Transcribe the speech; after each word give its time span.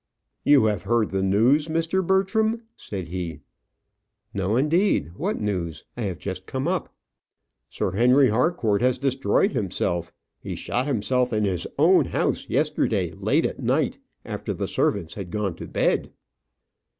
"You 0.43 0.65
have 0.65 0.81
heard 0.81 1.11
the 1.11 1.21
news, 1.21 1.67
Mr. 1.67 2.03
Bertram?" 2.03 2.63
said 2.75 3.09
he. 3.09 3.41
"No, 4.33 4.55
indeed! 4.55 5.11
What 5.15 5.39
news? 5.39 5.83
I 5.95 6.01
have 6.09 6.17
just 6.17 6.47
come 6.47 6.67
up." 6.67 6.91
"Sir 7.69 7.91
Henry 7.91 8.29
Harcourt 8.29 8.81
has 8.81 8.97
destroyed 8.97 9.51
himself. 9.51 10.11
He 10.39 10.55
shot 10.55 10.87
himself 10.87 11.31
in 11.31 11.43
his 11.45 11.67
own 11.77 12.05
house 12.05 12.49
yesterday, 12.49 13.11
late 13.11 13.45
at 13.45 13.59
night, 13.61 13.99
after 14.25 14.55
the 14.55 14.67
servants 14.67 15.13
had 15.13 15.29
gone 15.29 15.53
to 15.57 15.67
bed!" 15.67 16.11